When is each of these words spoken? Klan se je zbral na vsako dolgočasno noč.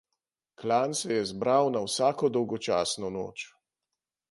Klan 0.61 0.95
se 1.01 1.17
je 1.17 1.25
zbral 1.33 1.69
na 1.77 1.85
vsako 1.85 2.33
dolgočasno 2.39 3.15
noč. 3.21 3.49